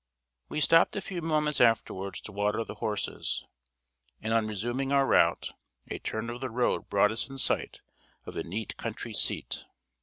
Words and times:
We 0.49 0.59
stopped 0.59 0.95
a 0.95 0.99
few 1.01 1.21
moments 1.21 1.61
afterwards 1.61 2.21
to 2.21 2.31
water 2.31 2.63
the 2.65 2.73
horses, 2.73 3.43
and 4.19 4.33
on 4.33 4.47
resuming 4.47 4.91
our 4.91 5.05
route, 5.05 5.51
a 5.89 5.99
turn 5.99 6.31
of 6.31 6.41
the 6.41 6.49
road 6.49 6.89
brought 6.89 7.11
us 7.11 7.29
in 7.29 7.37
sight 7.37 7.81
of 8.25 8.35
a 8.35 8.41
neat 8.41 8.77
country 8.77 9.13
seat. 9.13 9.63